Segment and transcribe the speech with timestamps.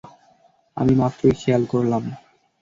[0.77, 2.03] আমি মাত্রই খেয়াল করলাম।